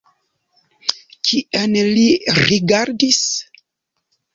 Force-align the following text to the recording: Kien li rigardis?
Kien 1.29 1.77
li 1.93 2.09
rigardis? 2.41 3.25